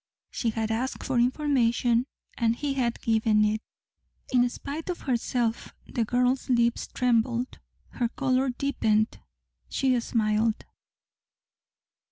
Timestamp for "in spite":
4.33-4.89